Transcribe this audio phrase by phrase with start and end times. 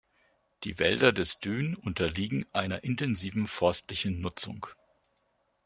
[0.63, 4.65] Die Wälder des Dün unterliegen einer intensiven forstlichen Nutzung.